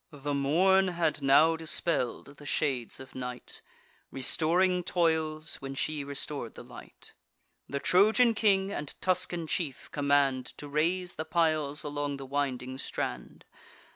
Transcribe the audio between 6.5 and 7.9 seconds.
the light. The